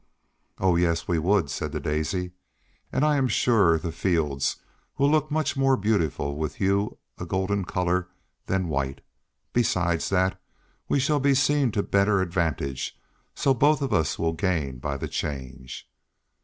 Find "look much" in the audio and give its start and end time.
5.11-5.55